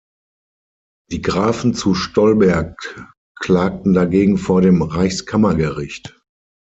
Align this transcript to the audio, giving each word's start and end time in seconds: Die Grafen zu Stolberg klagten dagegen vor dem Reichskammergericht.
Die 1.11 1.21
Grafen 1.21 1.75
zu 1.75 1.93
Stolberg 1.93 3.05
klagten 3.35 3.93
dagegen 3.93 4.39
vor 4.39 4.61
dem 4.63 4.81
Reichskammergericht. 4.81 6.19